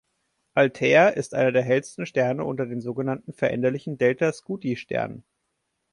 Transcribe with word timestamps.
Altair 0.55 1.15
ist 1.15 1.35
einer 1.35 1.51
der 1.51 1.61
hellsten 1.61 2.07
Sterne 2.07 2.43
unter 2.43 2.65
den 2.65 2.81
sogenannten 2.81 3.33
veränderlichen 3.33 3.99
Delta-Scuti-Sternen. 3.99 5.23